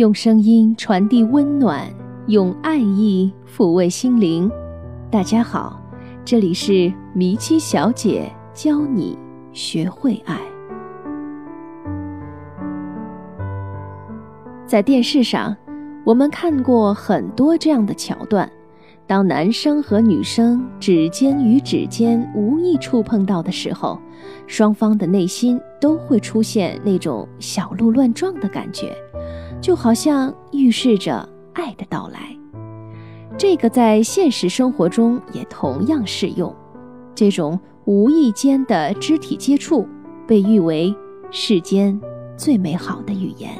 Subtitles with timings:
[0.00, 1.86] 用声音传递温暖，
[2.28, 4.50] 用爱意抚慰心灵。
[5.10, 5.78] 大家好，
[6.24, 9.18] 这里是迷七小姐教你
[9.52, 10.40] 学会爱。
[14.64, 15.54] 在电视上，
[16.02, 18.50] 我们看过很多这样的桥段：
[19.10, 23.98] 当男生和女生指尖与指尖无意触碰到的时候，
[24.46, 28.96] 双方的内心都会出现那种小鹿乱撞的感觉。
[29.60, 32.20] 就好像预示着爱的到来，
[33.36, 36.54] 这个在现实生活中也同样适用。
[37.12, 39.88] 这种无意间的肢体接触，
[40.24, 40.94] 被誉为
[41.32, 42.00] 世间
[42.36, 43.50] 最美好的语言。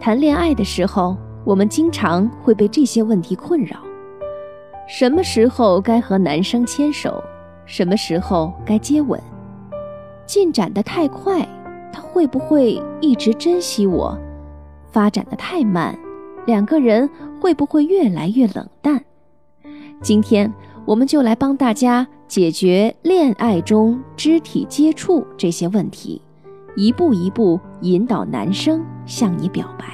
[0.00, 3.76] 谈恋爱的时候，我们经常会被这些问题困扰：
[4.88, 7.22] 什么时候该和男生牵手？
[7.66, 9.20] 什么时候该接吻？
[10.26, 11.46] 进展的太快。
[11.94, 14.18] 他会不会一直珍惜我？
[14.90, 15.94] 发展的太慢，
[16.46, 19.04] 两个人会不会越来越冷淡？
[20.00, 20.50] 今天
[20.86, 26.22] 我们就来帮大家解决恋爱中肢体接触这些问题，
[26.76, 29.86] 一步一步引导男生向你表白。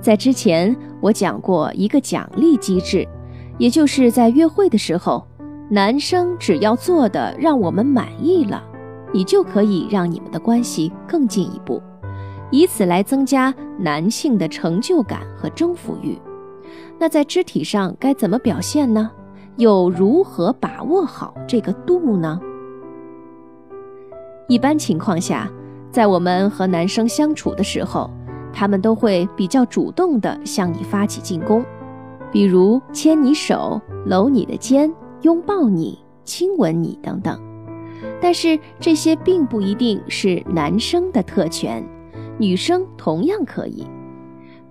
[0.00, 3.06] 在之前我讲过一个奖励机制，
[3.58, 5.26] 也就是在约会的时候。
[5.72, 8.60] 男生只要做的让我们满意了，
[9.12, 11.80] 你就可以让你们的关系更进一步，
[12.50, 16.18] 以此来增加男性的成就感和征服欲。
[16.98, 19.12] 那在肢体上该怎么表现呢？
[19.58, 22.40] 又如何把握好这个度呢？
[24.48, 25.48] 一般情况下，
[25.92, 28.10] 在我们和男生相处的时候，
[28.52, 31.64] 他们都会比较主动地向你发起进攻，
[32.32, 34.92] 比如牵你手、搂你的肩。
[35.22, 37.38] 拥抱你、亲吻你等等，
[38.22, 41.86] 但是这些并不一定是男生的特权，
[42.38, 43.86] 女生同样可以。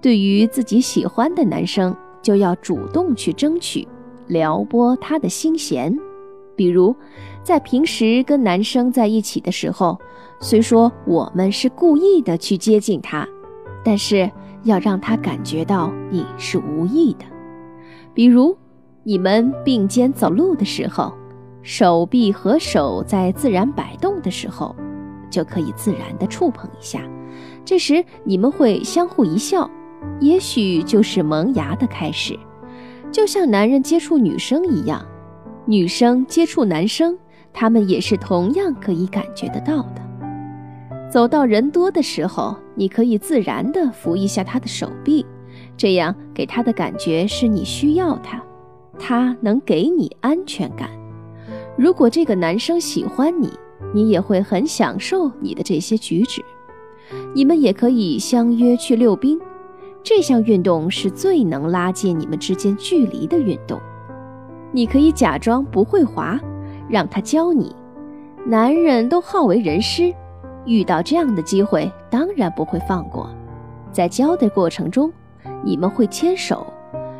[0.01, 3.87] 对于自己喜欢的男生，就要主动去争取，
[4.25, 5.95] 撩拨他的心弦。
[6.55, 6.95] 比如，
[7.43, 9.99] 在平时跟男生在一起的时候，
[10.39, 13.27] 虽说我们是故意的去接近他，
[13.89, 14.29] 但是
[14.65, 17.25] 要让他感觉到你是无意的。
[18.13, 18.55] 比如。
[19.01, 21.11] 你们并肩走路的时候，
[21.63, 24.75] 手臂和手在自然摆动的时候，
[25.31, 27.01] 就可以自然的触碰一下。
[27.65, 29.67] 这时你们会相互一笑，
[30.19, 32.37] 也许就是萌芽的开始。
[33.09, 35.03] 就像男人接触女生一样，
[35.65, 37.17] 女生接触男生，
[37.51, 40.01] 他们也是同样可以感觉得到的。
[41.09, 45.25] 走到人多的时候，你可以自然的扶一下他的手臂，
[45.75, 48.41] 这样给他的感觉是你需要他。
[48.97, 50.89] 他能给你安全感。
[51.77, 53.51] 如果这个男生喜欢你，
[53.93, 56.41] 你也会很享受你的这些举止。
[57.35, 59.37] 你们也可以相约去溜冰，
[60.01, 63.77] 这项运动是最能拉近你们之间距离的运动。
[64.71, 66.39] 你可以假装不会滑，
[66.87, 67.75] 让他教你。
[68.45, 70.13] 男人都好为人师，
[70.65, 73.29] 遇到这样的机会当然不会放过。
[73.91, 75.11] 在教的过程中，
[75.63, 76.65] 你们会牵手。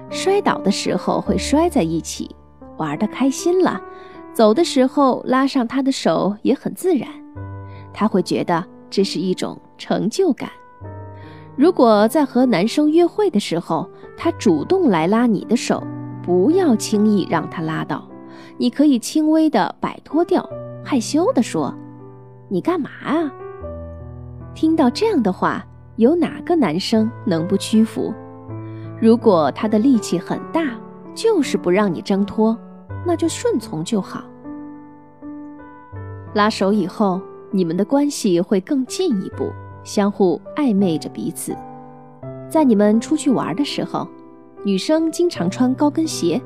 [0.10, 2.36] 摔倒的时候会摔在一起，
[2.78, 3.80] 玩的开心了，
[4.34, 7.08] 走的时候拉上他的手也很自然，
[7.94, 10.50] 他会觉得这是一种成就感。
[11.56, 15.84] 如果在和男生约会的时候，他主动来拉你的手，
[16.24, 18.08] 不要轻易让他拉到，
[18.58, 20.48] 你可以轻微的摆脱掉，
[20.84, 21.74] 害羞的说
[22.50, 23.32] ：“你干嘛啊？”
[24.54, 25.66] 听到这样的话，
[25.96, 28.14] 有哪个男生能不屈服？
[29.00, 30.62] 如果他的力气很大，
[31.14, 32.58] 就是不让你挣脱，
[33.06, 34.24] 那就顺从就好。
[36.34, 37.22] 拉手以后，
[37.52, 39.52] 你们的关系会更进一步，
[39.84, 41.56] 相互暧昧着彼此。
[42.50, 44.08] 在你们出去玩的时候，
[44.64, 46.42] 女生经常穿高跟鞋，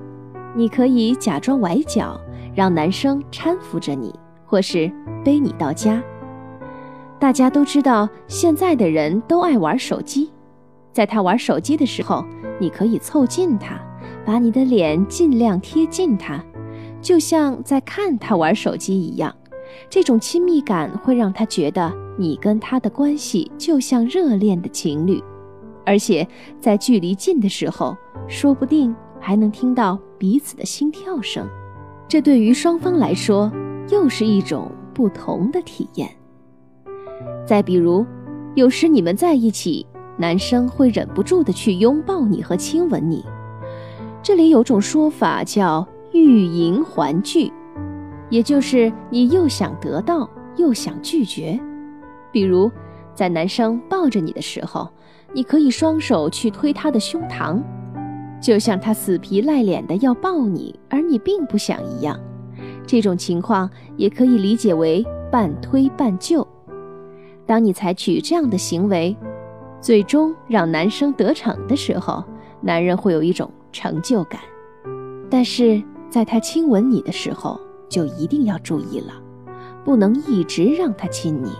[0.55, 2.19] 你可以假装崴脚，
[2.53, 4.13] 让男生搀扶着你，
[4.53, 4.88] 或是
[5.25, 6.00] 背你到家。
[7.19, 10.31] 大家都知道，现在的人都爱玩手机。
[10.91, 12.23] 在他玩手机的时候，
[12.59, 13.81] 你可以凑近他，
[14.23, 16.39] 把你的脸尽量贴近他，
[17.01, 19.35] 就像在看他玩手机一样。
[19.89, 25.19] 这种亲密感会让他觉得你跟他的关系就像热恋的情侣，
[25.83, 26.27] 而且
[26.59, 27.97] 在距离近的时候，
[28.27, 31.50] 说不定还能听到彼此的心跳声。
[32.07, 33.51] 这对于双方来说
[33.89, 36.09] 又是一种不同的体验。
[37.45, 38.06] 再比如，
[38.56, 39.85] 有时你们在一起。
[40.15, 43.25] 男生会忍不住的去拥抱你和亲吻你，
[44.21, 47.51] 这里有种说法叫欲迎还拒，
[48.30, 51.59] 也就是你又想得到又想拒绝。
[52.31, 52.71] 比如，
[53.15, 54.88] 在男生抱着你的时候，
[55.33, 57.59] 你可以双手去推他的胸膛，
[58.39, 62.19] 就像他死皮赖脸的要抱你，而你并不想一样。
[62.85, 66.47] 这种情况也可以理解为半推半就。
[67.45, 69.15] 当你采取这样的行为，
[69.81, 72.24] 最终让男生得逞的时候，
[72.62, 74.39] 男人会有一种成就感。
[75.30, 77.59] 但是在他亲吻你的时候，
[77.89, 79.13] 就一定要注意了，
[79.83, 81.51] 不能一直让他亲你。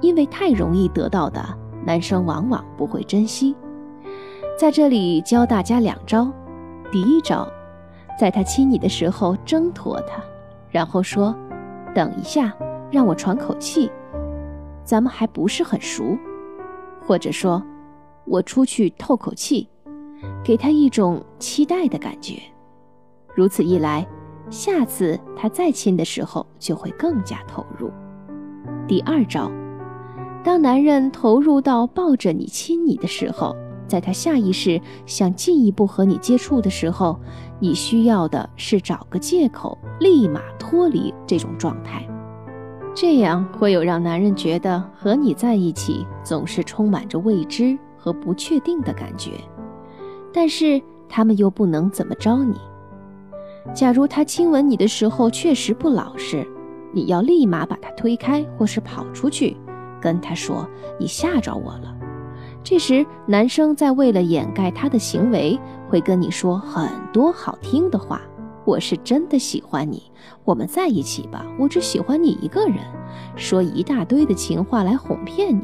[0.00, 1.42] 因为太容易得到的，
[1.84, 3.56] 男生往往不会珍惜。
[4.58, 6.30] 在这里教大家两招：
[6.92, 7.48] 第一招，
[8.18, 10.22] 在他亲你的时候挣脱他，
[10.70, 11.34] 然后说
[11.94, 12.54] ：“等一下，
[12.90, 13.90] 让我喘口气，
[14.84, 16.16] 咱们还不是很熟。”
[17.00, 17.62] 或者说
[18.26, 19.68] ：“我出去透口气，
[20.44, 22.40] 给他一种期待的感觉。”
[23.34, 24.06] 如此一来，
[24.50, 27.90] 下次他再亲的时候就会更加投入。
[28.88, 29.50] 第二招。
[30.44, 37.18] 当男人投入到抱着你亲你的时候，在他下意识想进一步和你接触的时候，
[37.60, 42.06] 你需要的是找个借口，立马脱离这种状态。
[42.94, 49.32] 这样会有让男人觉得和你在一起总是充满着未知和不确定的感觉，
[50.32, 52.56] 但是他们又不能怎么着你。
[53.74, 56.46] 假如他亲吻你的时候确实不老实，
[56.92, 59.56] 你要立马把他推开，或是跑出去。
[60.00, 60.68] 跟他说
[61.00, 61.95] ：“你吓着我了。”
[62.68, 65.56] 这时，男生在为了掩盖他的行为，
[65.88, 68.20] 会跟你说很多好听的话。
[68.64, 70.02] 我是真的喜欢你，
[70.44, 71.46] 我们在一起吧。
[71.60, 72.78] 我只喜欢你一个人，
[73.36, 75.62] 说一大堆的情话来哄骗你。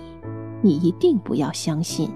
[0.61, 2.09] 你一定不要相信。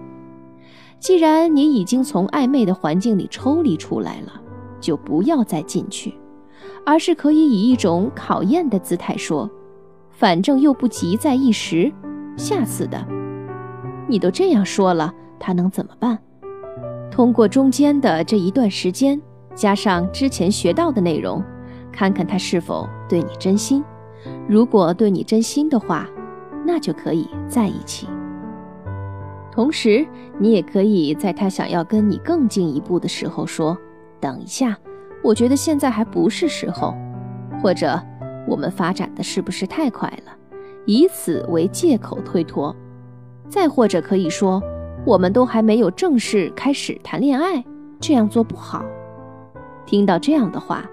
[1.00, 4.40] 既然你已经从暧昧的环境里抽离出来了，
[4.80, 6.14] 就不要再进去，
[6.84, 9.50] 而是可以以一种考验的姿态说
[10.16, 11.92] ：“反正又不急在一时。”
[12.38, 13.04] 下次的，
[14.08, 16.18] 你都这样说了，他能怎么办？
[17.10, 19.20] 通过中间的这一段时间，
[19.54, 21.42] 加上之前学到的内容，
[21.90, 23.82] 看看他是否对你真心。
[24.48, 26.06] 如果对你真心的话，
[26.64, 28.06] 那就可以在一起。
[29.50, 30.06] 同时，
[30.38, 33.76] 你也可以在他想要跟你更进一步的时候说
[34.20, 34.76] ：“等一下，
[35.22, 36.94] 我觉得现在还不是时候。”
[37.62, 37.98] 或者，
[38.46, 40.32] 我们发展的是不是太快了？
[40.84, 42.76] 以此为借口推脱，
[43.48, 44.62] 再或者可以说，
[45.04, 47.64] 我们都还没有正式开始谈恋爱，
[48.00, 48.84] 这样做不好。
[49.84, 50.84] 听到这样的话，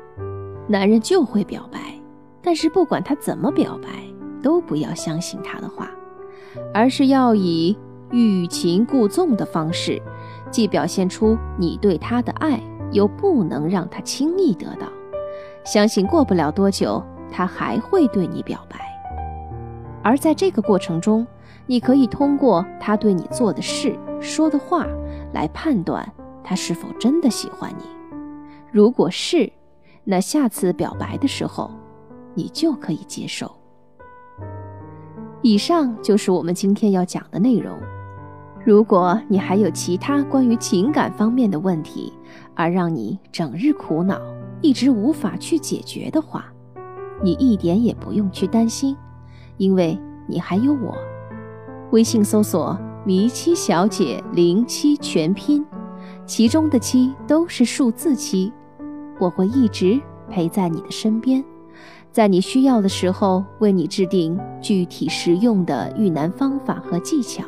[0.67, 1.79] 男人就会表白，
[2.41, 3.89] 但是不管他怎么表白，
[4.41, 5.89] 都不要相信他的话，
[6.73, 7.75] 而是要以
[8.11, 9.99] 欲擒故纵的方式，
[10.51, 12.61] 既表现出你对他的爱，
[12.91, 14.87] 又不能让他轻易得到。
[15.65, 18.77] 相信过不了多久，他还会对你表白。
[20.03, 21.25] 而在这个过程中，
[21.65, 24.85] 你可以通过他对你做的事、说的话
[25.33, 26.07] 来判断
[26.43, 27.85] 他是否真的喜欢你。
[28.71, 29.51] 如果是，
[30.03, 31.71] 那下次表白的时候，
[32.33, 33.49] 你就可以接受。
[35.41, 37.77] 以上就是我们今天要讲的内容。
[38.65, 42.13] 如果你还有其他关于情感方面的问题，
[42.55, 44.19] 而让你整日苦恼，
[44.61, 46.45] 一直无法去解决的话，
[47.21, 48.95] 你一点也不用去担心。
[49.57, 50.95] 因为你还有我，
[51.93, 55.63] 微信搜索“迷七小姐零七全拼”，
[56.25, 58.51] 其中的七都是数字七，
[59.19, 61.45] 我会一直陪在你的身边，
[62.11, 67.43] 在你需要的时候为你制定具体实用的遇难方法和技巧，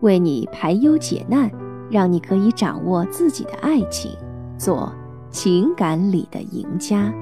[0.00, 1.50] 为你排忧解难，
[1.90, 4.10] 让你可以掌握自己的爱情，
[4.56, 4.90] 做
[5.28, 7.12] 情感里的赢家。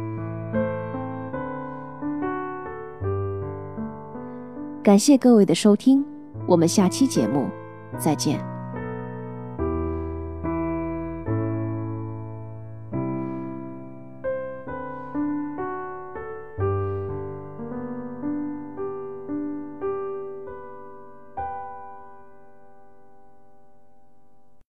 [4.81, 6.04] 感谢各位的收听，
[6.46, 7.49] 我们下期节目
[7.99, 8.51] 再见。